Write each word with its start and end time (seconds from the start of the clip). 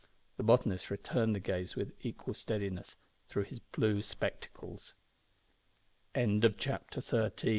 The 0.37 0.43
botanist 0.43 0.89
returned 0.89 1.35
the 1.35 1.39
gaze 1.39 1.75
with 1.75 1.93
equal 2.03 2.33
steadiness 2.33 2.95
through 3.29 3.43
his 3.43 3.59
blue 3.59 4.01
spectacles. 4.01 4.95
CHAPTER 6.15 7.01
FOURTEE 7.01 7.49